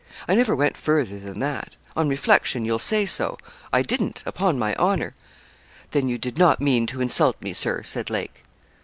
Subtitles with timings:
[0.27, 1.75] I never went further than that.
[1.95, 3.37] On reflection, you'll say so.
[3.71, 5.13] I didn't upon my honour.'
[5.91, 8.43] 'Then you did not mean to insult me, Sir,' said Lake.